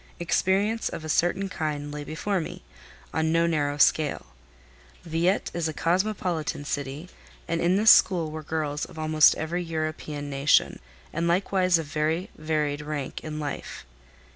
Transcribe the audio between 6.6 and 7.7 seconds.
city, and